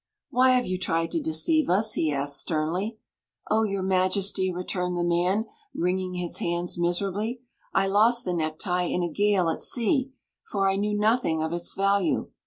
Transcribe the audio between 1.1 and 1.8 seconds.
to deceive